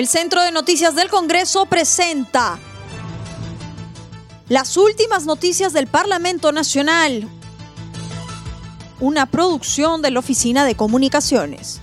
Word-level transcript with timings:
El 0.00 0.08
Centro 0.08 0.42
de 0.42 0.50
Noticias 0.50 0.94
del 0.94 1.10
Congreso 1.10 1.66
presenta 1.66 2.58
las 4.48 4.78
últimas 4.78 5.26
noticias 5.26 5.74
del 5.74 5.88
Parlamento 5.88 6.52
Nacional, 6.52 7.28
una 8.98 9.26
producción 9.26 10.00
de 10.00 10.10
la 10.10 10.20
Oficina 10.20 10.64
de 10.64 10.74
Comunicaciones. 10.74 11.82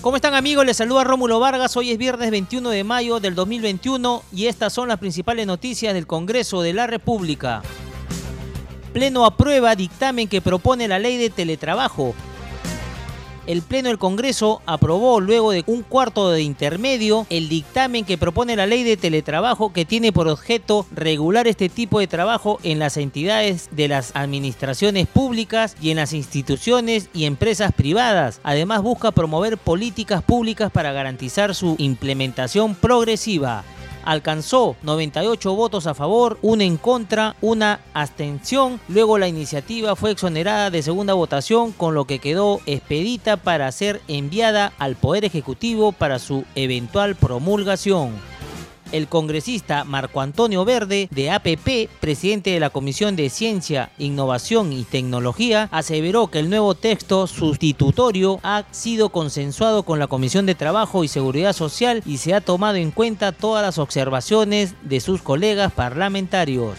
¿Cómo 0.00 0.16
están 0.16 0.34
amigos? 0.34 0.66
Les 0.66 0.76
saluda 0.76 1.04
Rómulo 1.04 1.38
Vargas. 1.38 1.76
Hoy 1.76 1.92
es 1.92 1.98
viernes 1.98 2.32
21 2.32 2.68
de 2.68 2.82
mayo 2.82 3.20
del 3.20 3.36
2021 3.36 4.24
y 4.32 4.46
estas 4.46 4.72
son 4.72 4.88
las 4.88 4.98
principales 4.98 5.46
noticias 5.46 5.94
del 5.94 6.08
Congreso 6.08 6.62
de 6.62 6.72
la 6.72 6.88
República. 6.88 7.62
Pleno 8.96 9.26
aprueba 9.26 9.76
dictamen 9.76 10.26
que 10.26 10.40
propone 10.40 10.88
la 10.88 10.98
ley 10.98 11.18
de 11.18 11.28
teletrabajo 11.28 12.14
el 13.46 13.62
Pleno 13.62 13.90
del 13.90 13.98
Congreso 13.98 14.60
aprobó 14.66 15.20
luego 15.20 15.52
de 15.52 15.62
un 15.66 15.82
cuarto 15.82 16.30
de 16.30 16.42
intermedio 16.42 17.26
el 17.30 17.48
dictamen 17.48 18.04
que 18.04 18.18
propone 18.18 18.56
la 18.56 18.66
ley 18.66 18.82
de 18.82 18.96
teletrabajo 18.96 19.72
que 19.72 19.84
tiene 19.84 20.12
por 20.12 20.26
objeto 20.26 20.86
regular 20.92 21.46
este 21.46 21.68
tipo 21.68 22.00
de 22.00 22.08
trabajo 22.08 22.58
en 22.64 22.80
las 22.80 22.96
entidades 22.96 23.68
de 23.70 23.86
las 23.86 24.10
administraciones 24.16 25.06
públicas 25.06 25.76
y 25.80 25.90
en 25.90 25.98
las 25.98 26.12
instituciones 26.12 27.08
y 27.14 27.26
empresas 27.26 27.72
privadas. 27.72 28.40
Además 28.42 28.82
busca 28.82 29.12
promover 29.12 29.58
políticas 29.58 30.22
públicas 30.22 30.72
para 30.72 30.92
garantizar 30.92 31.54
su 31.54 31.76
implementación 31.78 32.74
progresiva 32.74 33.62
alcanzó 34.06 34.76
98 34.82 35.54
votos 35.54 35.86
a 35.86 35.92
favor, 35.92 36.38
una 36.40 36.64
en 36.64 36.78
contra, 36.78 37.36
una 37.42 37.80
abstención. 37.92 38.80
Luego 38.88 39.18
la 39.18 39.28
iniciativa 39.28 39.94
fue 39.96 40.12
exonerada 40.12 40.70
de 40.70 40.82
segunda 40.82 41.12
votación, 41.12 41.72
con 41.72 41.94
lo 41.94 42.06
que 42.06 42.20
quedó 42.20 42.60
expedita 42.64 43.36
para 43.36 43.70
ser 43.72 44.00
enviada 44.08 44.72
al 44.78 44.96
Poder 44.96 45.26
Ejecutivo 45.26 45.92
para 45.92 46.18
su 46.18 46.44
eventual 46.54 47.16
promulgación. 47.16 48.35
El 48.92 49.08
congresista 49.08 49.84
Marco 49.84 50.20
Antonio 50.20 50.64
Verde, 50.64 51.08
de 51.10 51.30
APP, 51.30 51.90
presidente 52.00 52.50
de 52.50 52.60
la 52.60 52.70
Comisión 52.70 53.16
de 53.16 53.30
Ciencia, 53.30 53.90
Innovación 53.98 54.72
y 54.72 54.84
Tecnología, 54.84 55.68
aseveró 55.72 56.28
que 56.28 56.38
el 56.38 56.48
nuevo 56.48 56.74
texto 56.74 57.26
sustitutorio 57.26 58.38
ha 58.44 58.64
sido 58.70 59.08
consensuado 59.08 59.82
con 59.82 59.98
la 59.98 60.06
Comisión 60.06 60.46
de 60.46 60.54
Trabajo 60.54 61.02
y 61.02 61.08
Seguridad 61.08 61.52
Social 61.52 62.02
y 62.06 62.18
se 62.18 62.32
ha 62.32 62.40
tomado 62.40 62.76
en 62.76 62.92
cuenta 62.92 63.32
todas 63.32 63.64
las 63.64 63.78
observaciones 63.78 64.74
de 64.82 65.00
sus 65.00 65.20
colegas 65.20 65.72
parlamentarios. 65.72 66.78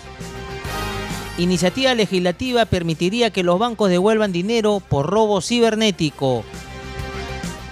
Iniciativa 1.38 1.94
legislativa 1.94 2.66
permitiría 2.66 3.30
que 3.30 3.44
los 3.44 3.60
bancos 3.60 3.90
devuelvan 3.90 4.32
dinero 4.32 4.82
por 4.88 5.06
robo 5.06 5.40
cibernético. 5.42 6.44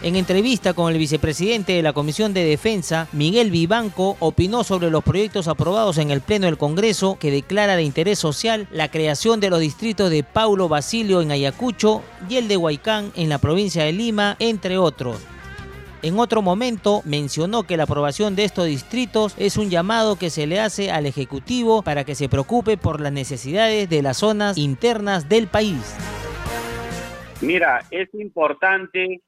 En 0.05 0.15
entrevista 0.15 0.75
con 0.75 0.93
el 0.93 0.99
vicepresidente 0.99 1.73
de 1.73 1.81
la 1.81 1.91
Comisión 1.91 2.31
de 2.31 2.43
Defensa, 2.43 3.07
Miguel 3.11 3.49
Vivanco, 3.49 4.17
opinó 4.19 4.63
sobre 4.63 4.91
los 4.91 5.03
proyectos 5.03 5.47
aprobados 5.47 5.97
en 5.97 6.11
el 6.11 6.21
Pleno 6.21 6.45
del 6.45 6.59
Congreso 6.59 7.17
que 7.19 7.31
declara 7.31 7.75
de 7.75 7.81
interés 7.81 8.19
social 8.19 8.67
la 8.69 8.91
creación 8.91 9.39
de 9.39 9.49
los 9.49 9.61
distritos 9.61 10.11
de 10.11 10.23
Paulo 10.23 10.69
Basilio 10.69 11.23
en 11.23 11.31
Ayacucho 11.31 12.03
y 12.29 12.35
el 12.35 12.47
de 12.47 12.55
Huaycán 12.55 13.13
en 13.15 13.29
la 13.29 13.39
provincia 13.39 13.83
de 13.83 13.93
Lima, 13.93 14.35
entre 14.37 14.77
otros. 14.77 15.25
En 16.03 16.19
otro 16.19 16.43
momento 16.43 17.01
mencionó 17.03 17.63
que 17.63 17.75
la 17.75 17.85
aprobación 17.85 18.35
de 18.35 18.43
estos 18.43 18.67
distritos 18.67 19.33
es 19.39 19.57
un 19.57 19.71
llamado 19.71 20.17
que 20.17 20.29
se 20.29 20.45
le 20.45 20.59
hace 20.59 20.91
al 20.91 21.07
Ejecutivo 21.07 21.81
para 21.81 22.03
que 22.03 22.13
se 22.13 22.29
preocupe 22.29 22.77
por 22.77 23.01
las 23.01 23.11
necesidades 23.11 23.89
de 23.89 24.03
las 24.03 24.17
zonas 24.17 24.55
internas 24.55 25.27
del 25.29 25.47
país. 25.47 25.95
Mira, 27.41 27.83
es 27.89 28.07
importante 28.13 29.23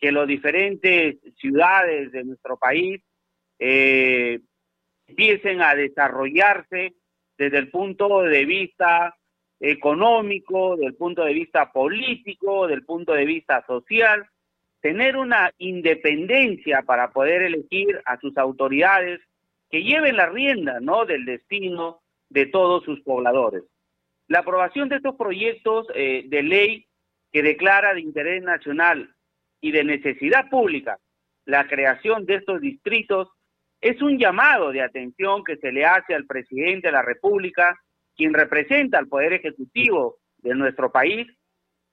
que 0.00 0.12
las 0.12 0.26
diferentes 0.26 1.16
ciudades 1.36 2.10
de 2.12 2.24
nuestro 2.24 2.56
país 2.56 3.02
eh, 3.58 4.40
empiecen 5.06 5.60
a 5.60 5.74
desarrollarse 5.74 6.94
desde 7.36 7.58
el 7.58 7.70
punto 7.70 8.22
de 8.22 8.44
vista 8.44 9.14
económico, 9.60 10.76
del 10.76 10.94
punto 10.94 11.24
de 11.24 11.34
vista 11.34 11.70
político, 11.70 12.66
del 12.66 12.84
punto 12.84 13.12
de 13.12 13.26
vista 13.26 13.64
social, 13.66 14.26
tener 14.80 15.16
una 15.16 15.52
independencia 15.58 16.82
para 16.82 17.10
poder 17.10 17.42
elegir 17.42 18.00
a 18.06 18.18
sus 18.18 18.36
autoridades 18.38 19.20
que 19.68 19.82
lleven 19.82 20.16
la 20.16 20.26
rienda 20.26 20.80
¿no? 20.80 21.04
del 21.04 21.26
destino 21.26 22.00
de 22.30 22.46
todos 22.46 22.84
sus 22.84 23.00
pobladores. 23.02 23.64
La 24.28 24.38
aprobación 24.38 24.88
de 24.88 24.96
estos 24.96 25.16
proyectos 25.16 25.86
eh, 25.94 26.24
de 26.26 26.42
ley 26.42 26.86
que 27.32 27.42
declara 27.42 27.92
de 27.92 28.00
interés 28.00 28.42
nacional 28.42 29.14
y 29.60 29.72
de 29.72 29.84
necesidad 29.84 30.48
pública 30.48 30.98
la 31.44 31.66
creación 31.66 32.26
de 32.26 32.36
estos 32.36 32.60
distritos 32.60 33.28
es 33.80 34.00
un 34.02 34.18
llamado 34.18 34.72
de 34.72 34.82
atención 34.82 35.42
que 35.42 35.56
se 35.56 35.72
le 35.72 35.84
hace 35.84 36.14
al 36.14 36.26
presidente 36.26 36.88
de 36.88 36.92
la 36.92 37.02
República, 37.02 37.76
quien 38.16 38.34
representa 38.34 38.98
al 38.98 39.08
Poder 39.08 39.32
Ejecutivo 39.32 40.18
de 40.38 40.54
nuestro 40.54 40.92
país, 40.92 41.26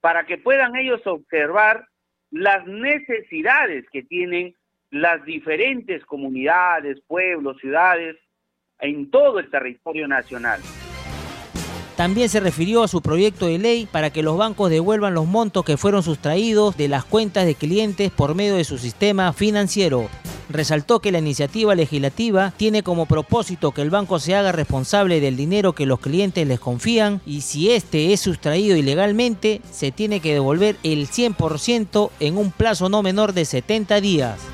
para 0.00 0.26
que 0.26 0.38
puedan 0.38 0.76
ellos 0.76 1.04
observar 1.06 1.86
las 2.30 2.66
necesidades 2.66 3.86
que 3.90 4.02
tienen 4.02 4.54
las 4.90 5.24
diferentes 5.24 6.04
comunidades, 6.04 7.00
pueblos, 7.06 7.56
ciudades 7.58 8.16
en 8.80 9.10
todo 9.10 9.38
el 9.38 9.50
territorio 9.50 10.06
nacional. 10.06 10.60
También 11.98 12.28
se 12.28 12.38
refirió 12.38 12.84
a 12.84 12.88
su 12.88 13.02
proyecto 13.02 13.46
de 13.46 13.58
ley 13.58 13.88
para 13.90 14.10
que 14.10 14.22
los 14.22 14.38
bancos 14.38 14.70
devuelvan 14.70 15.14
los 15.14 15.26
montos 15.26 15.64
que 15.64 15.76
fueron 15.76 16.04
sustraídos 16.04 16.76
de 16.76 16.86
las 16.86 17.04
cuentas 17.04 17.44
de 17.44 17.56
clientes 17.56 18.12
por 18.12 18.36
medio 18.36 18.54
de 18.54 18.62
su 18.62 18.78
sistema 18.78 19.32
financiero. 19.32 20.06
Resaltó 20.48 21.00
que 21.00 21.10
la 21.10 21.18
iniciativa 21.18 21.74
legislativa 21.74 22.52
tiene 22.56 22.84
como 22.84 23.06
propósito 23.06 23.72
que 23.72 23.82
el 23.82 23.90
banco 23.90 24.20
se 24.20 24.36
haga 24.36 24.52
responsable 24.52 25.18
del 25.18 25.36
dinero 25.36 25.72
que 25.72 25.86
los 25.86 25.98
clientes 25.98 26.46
les 26.46 26.60
confían 26.60 27.20
y 27.26 27.40
si 27.40 27.72
este 27.72 28.12
es 28.12 28.20
sustraído 28.20 28.76
ilegalmente, 28.76 29.60
se 29.68 29.90
tiene 29.90 30.20
que 30.20 30.34
devolver 30.34 30.76
el 30.84 31.08
100% 31.08 32.10
en 32.20 32.36
un 32.38 32.52
plazo 32.52 32.88
no 32.88 33.02
menor 33.02 33.32
de 33.32 33.44
70 33.44 34.00
días. 34.00 34.48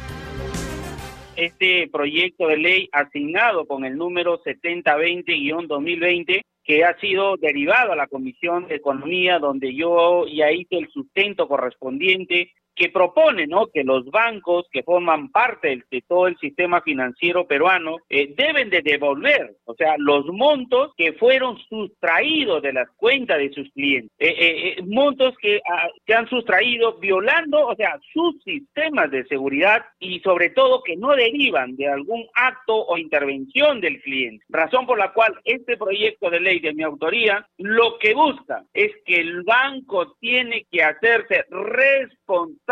Este 1.37 1.91
proyecto 1.93 2.47
de 2.47 2.57
ley 2.57 2.89
asignado 2.91 3.67
con 3.67 3.85
el 3.85 3.99
número 3.99 4.43
7020-2020 4.45 6.41
que 6.65 6.85
ha 6.85 6.99
sido 6.99 7.37
derivado 7.37 7.93
a 7.93 7.97
la 7.97 8.07
Comisión 8.07 8.67
de 8.69 8.77
Economía, 8.77 9.39
donde 9.39 9.75
yo 9.75 10.27
ya 10.27 10.51
hice 10.51 10.79
el 10.79 10.89
sustento 10.89 11.47
correspondiente 11.47 12.53
que 12.75 12.89
propone 12.89 13.47
¿no? 13.47 13.67
que 13.69 13.85
los 13.85 14.05
bancos 14.07 14.67
que 14.71 14.83
forman 14.83 15.31
parte 15.31 15.85
de 15.91 16.03
todo 16.07 16.27
el 16.27 16.37
sistema 16.39 16.81
financiero 16.83 17.47
peruano 17.47 17.97
eh, 18.09 18.35
deben 18.37 18.71
de 18.71 18.83
devolver, 18.83 19.57
o 19.65 19.75
sea, 19.75 19.95
los 19.99 20.27
montos 20.27 20.93
que 20.97 21.13
fueron 21.13 21.59
sustraídos 21.69 22.63
de 22.63 22.73
las 22.73 22.89
cuentas 22.97 23.39
de 23.39 23.53
sus 23.53 23.71
clientes, 23.73 24.11
eh, 24.19 24.35
eh, 24.79 24.83
montos 24.85 25.35
que, 25.41 25.61
ah, 25.71 25.89
que 26.05 26.15
han 26.15 26.29
sustraído 26.29 26.99
violando, 26.99 27.67
o 27.67 27.77
sea, 27.77 27.99
sus 28.13 28.43
sistemas 28.43 29.11
de 29.11 29.25
seguridad 29.27 29.85
y 29.99 30.21
sobre 30.21 30.51
todo 30.51 30.83
que 30.83 30.97
no 30.97 31.15
derivan 31.15 31.77
de 31.77 31.89
algún 31.89 32.27
acto 32.35 32.75
o 32.87 32.99
intervención 32.99 33.81
del 33.81 34.01
cliente. 34.03 34.45
Razón 34.49 34.87
por 34.87 34.99
la 34.99 35.13
cual 35.13 35.35
este 35.45 35.77
proyecto 35.77 36.31
de 36.31 36.41
ley 36.41 36.61
de 36.61 36.75
mi 36.75 36.83
autoría 36.83 37.47
lo 37.59 37.99
que 37.99 38.15
busca 38.15 38.65
es 38.73 38.93
que 39.05 39.17
el 39.17 39.43
banco 39.43 40.17
tiene 40.21 40.67
que 40.71 40.83
hacerse 40.83 41.45
responsable 41.51 42.64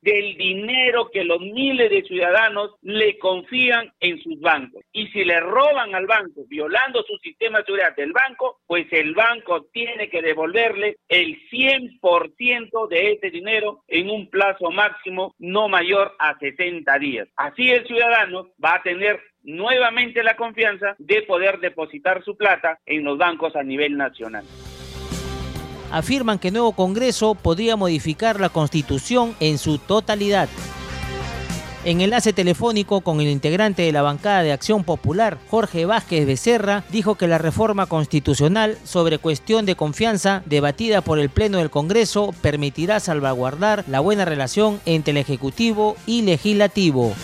del 0.00 0.36
dinero 0.36 1.10
que 1.10 1.24
los 1.24 1.40
miles 1.40 1.90
de 1.90 2.02
ciudadanos 2.02 2.72
le 2.82 3.18
confían 3.18 3.92
en 4.00 4.20
sus 4.22 4.38
bancos. 4.40 4.84
Y 4.92 5.08
si 5.08 5.24
le 5.24 5.40
roban 5.40 5.94
al 5.94 6.06
banco, 6.06 6.42
violando 6.48 7.02
su 7.02 7.16
sistema 7.18 7.58
de 7.58 7.64
seguridad 7.64 7.96
del 7.96 8.12
banco, 8.12 8.60
pues 8.66 8.86
el 8.92 9.14
banco 9.14 9.66
tiene 9.72 10.08
que 10.08 10.22
devolverle 10.22 10.98
el 11.08 11.38
100% 11.50 12.88
de 12.88 13.12
ese 13.12 13.30
dinero 13.30 13.82
en 13.88 14.10
un 14.10 14.28
plazo 14.28 14.70
máximo 14.70 15.34
no 15.38 15.68
mayor 15.68 16.14
a 16.18 16.38
60 16.38 16.98
días. 16.98 17.28
Así 17.36 17.70
el 17.70 17.86
ciudadano 17.86 18.50
va 18.62 18.76
a 18.76 18.82
tener 18.82 19.20
nuevamente 19.42 20.22
la 20.22 20.36
confianza 20.36 20.94
de 20.98 21.22
poder 21.22 21.58
depositar 21.58 22.22
su 22.22 22.36
plata 22.36 22.78
en 22.86 23.04
los 23.04 23.18
bancos 23.18 23.56
a 23.56 23.62
nivel 23.62 23.96
nacional 23.96 24.44
afirman 25.92 26.40
que 26.40 26.48
el 26.48 26.54
nuevo 26.54 26.72
Congreso 26.72 27.36
podría 27.36 27.76
modificar 27.76 28.40
la 28.40 28.48
Constitución 28.48 29.36
en 29.38 29.58
su 29.58 29.78
totalidad. 29.78 30.48
En 31.84 32.00
enlace 32.00 32.32
telefónico 32.32 33.00
con 33.00 33.20
el 33.20 33.26
integrante 33.26 33.82
de 33.82 33.90
la 33.90 34.02
bancada 34.02 34.44
de 34.44 34.52
Acción 34.52 34.84
Popular, 34.84 35.38
Jorge 35.50 35.84
Vázquez 35.84 36.24
Becerra, 36.26 36.84
dijo 36.92 37.16
que 37.16 37.26
la 37.26 37.38
reforma 37.38 37.86
constitucional 37.86 38.78
sobre 38.84 39.18
cuestión 39.18 39.66
de 39.66 39.74
confianza 39.74 40.44
debatida 40.46 41.00
por 41.00 41.18
el 41.18 41.28
Pleno 41.28 41.58
del 41.58 41.70
Congreso 41.70 42.32
permitirá 42.40 43.00
salvaguardar 43.00 43.84
la 43.88 43.98
buena 43.98 44.24
relación 44.24 44.80
entre 44.86 45.10
el 45.10 45.16
Ejecutivo 45.16 45.96
y 46.06 46.22
Legislativo. 46.22 47.14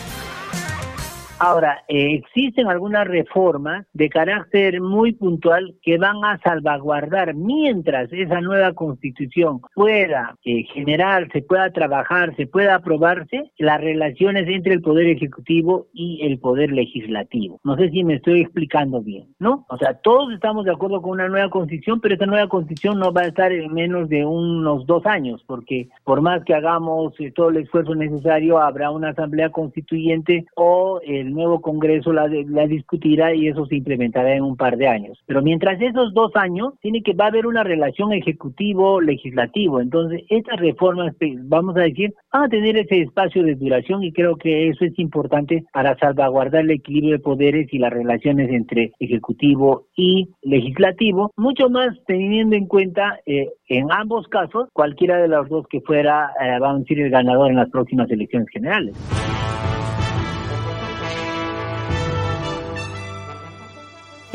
Ahora, 1.41 1.85
eh, 1.87 2.15
existen 2.15 2.67
algunas 2.67 3.07
reformas 3.07 3.87
de 3.93 4.09
carácter 4.09 4.81
muy 4.81 5.13
puntual 5.13 5.77
que 5.83 5.97
van 5.97 6.25
a 6.25 6.39
salvaguardar 6.39 7.35
mientras 7.35 8.13
esa 8.13 8.41
nueva 8.41 8.73
constitución 8.73 9.61
pueda 9.75 10.37
eh, 10.45 10.65
generarse, 10.75 11.43
pueda 11.43 11.71
trabajar, 11.71 12.35
se 12.35 12.49
pueda 12.49 12.75
aprobarse, 12.75 13.53
las 13.57 13.81
relaciones 13.81 14.49
entre 14.49 14.75
el 14.75 14.83
Poder 14.83 15.07
Ejecutivo 15.07 15.87
y 15.93 16.27
el 16.27 16.41
Poder 16.41 16.73
Legislativo. 16.73 17.61
No 17.63 17.77
sé 17.77 17.91
si 17.91 18.03
me 18.03 18.15
estoy 18.15 18.41
explicando 18.41 19.01
bien, 19.01 19.29
¿no? 19.39 19.65
O 19.69 19.79
sea, 19.79 19.95
todos 19.95 20.33
estamos 20.33 20.65
de 20.65 20.73
acuerdo 20.73 21.01
con 21.01 21.13
una 21.13 21.29
nueva 21.29 21.51
constitución, 21.51 22.01
pero 22.01 22.15
esta 22.15 22.27
nueva 22.27 22.49
constitución 22.49 22.99
no 22.99 23.13
va 23.13 23.23
a 23.23 23.29
estar 23.29 23.53
en 23.53 23.73
menos 23.73 24.09
de 24.09 24.25
unos 24.25 24.87
dos 24.87 25.07
años, 25.07 25.45
porque 25.47 25.89
por 26.03 26.21
más 26.21 26.45
que 26.45 26.55
hagamos 26.55 27.15
eh, 27.21 27.31
todo 27.31 27.51
el 27.51 27.59
esfuerzo 27.59 27.95
necesario, 27.95 28.59
habrá 28.59 28.91
una 28.91 29.11
asamblea 29.11 29.51
constituyente 29.51 30.47
o 30.57 31.01
el 31.05 31.28
nuevo 31.33 31.61
Congreso 31.61 32.13
la, 32.13 32.29
discutirá 32.67 33.35
y 33.35 33.49
eso 33.49 33.67
se 33.67 33.77
implementará 33.77 34.35
en 34.35 34.43
un 34.43 34.57
par 34.57 34.77
de 34.77 34.89
años. 34.89 35.19
Pero 35.27 35.43
mientras 35.43 35.81
esos 35.81 36.13
dos 36.15 36.33
años, 36.35 36.75
tiene 36.81 37.03
que 37.03 37.15
va 37.15 37.27
a 37.27 37.29
haber 37.29 37.47
una 37.47 37.65
relación 37.65 38.13
ejecutivo-legislativo. 38.13 39.81
Entonces, 39.81 40.23
estas 40.29 40.59
reformas, 40.61 41.15
vamos 41.45 41.77
a 41.77 41.81
decir, 41.81 42.15
van 42.33 42.45
a 42.45 42.49
tener 42.49 42.77
ese 42.77 43.03
espacio 43.03 43.43
de 43.43 43.55
duración 43.55 44.03
y 44.03 44.13
creo 44.13 44.37
que 44.37 44.69
eso 44.69 44.85
es 44.85 44.99
importante 44.99 45.65
para 45.73 45.97
salvaguardar 45.99 46.63
el 46.63 46.73
equilibrio 46.73 47.13
de 47.13 47.19
poderes 47.19 47.73
y 47.73 47.79
las 47.79 47.93
relaciones 47.93 48.51
entre 48.51 48.93
ejecutivo 48.99 49.87
y 49.97 50.31
legislativo, 50.43 51.33
mucho 51.37 51.69
más 51.71 51.97
teniendo 52.07 52.57
en 52.57 52.67
cuenta 52.67 53.19
eh, 53.27 53.49
en 53.69 53.91
ambos 53.91 54.27
casos 54.29 54.69
cualquiera 54.73 55.19
de 55.19 55.29
los 55.29 55.49
dos 55.49 55.67
que 55.69 55.81
fuera, 55.81 56.33
eh, 56.41 56.59
vamos 56.61 56.77
a 56.77 56.79
decir, 56.81 57.01
el 57.01 57.11
ganador 57.11 57.51
en 57.51 57.57
las 57.57 57.71
próximas 57.71 58.11
elecciones 58.11 58.49
generales. 58.51 58.95